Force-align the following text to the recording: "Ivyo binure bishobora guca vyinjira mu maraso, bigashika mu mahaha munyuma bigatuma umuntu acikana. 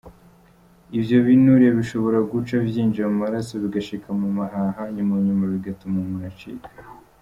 "Ivyo 0.97 1.17
binure 1.25 1.67
bishobora 1.77 2.17
guca 2.31 2.55
vyinjira 2.65 3.07
mu 3.11 3.17
maraso, 3.23 3.53
bigashika 3.63 4.07
mu 4.19 4.27
mahaha 4.37 4.83
munyuma 5.09 5.43
bigatuma 5.53 5.95
umuntu 6.03 6.25
acikana. 6.31 6.75